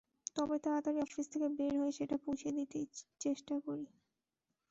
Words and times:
তবে 0.35 0.55
তাড়াতাড়ি 0.63 0.99
অফিস 1.01 1.25
থেকে 1.33 1.47
বের 1.57 1.73
হয়ে 1.79 1.93
সেটা 1.97 2.15
পুষিয়ে 2.23 2.53
দিতে 2.57 2.79
চেষ্টা 3.21 3.53
করি। 3.65 3.85